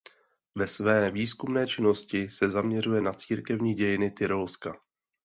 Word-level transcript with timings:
Ve 0.55 0.67
své 0.67 1.11
výzkumné 1.11 1.67
činnosti 1.67 2.29
se 2.29 2.49
zaměřuje 2.49 3.01
na 3.01 3.13
církevní 3.13 3.73
dějiny 3.75 4.11
Tyrolska. 4.11 4.77